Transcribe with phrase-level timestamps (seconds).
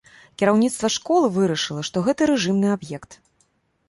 [0.41, 3.11] Кіраўніцтва школы вырашыла, што гэта рэжымны аб'ект.